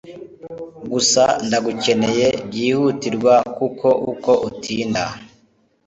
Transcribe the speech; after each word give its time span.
gusa 0.91 1.23
ndagukeneye 1.45 2.27
byihutirwa 2.47 3.33
kuko 3.57 3.87
uko 4.11 4.31
utinda 4.49 5.03